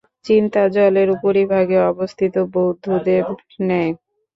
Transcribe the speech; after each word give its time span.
চিন্তা 0.25 0.61
জলের 0.75 1.07
উপরিভাগে 1.17 1.77
অবস্থিত 1.91 2.35
বুদ্বুদের 2.53 3.23
ন্যায়। 3.59 3.91